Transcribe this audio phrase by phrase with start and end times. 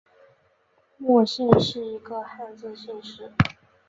[0.97, 3.31] 莫姓是一个汉字姓氏。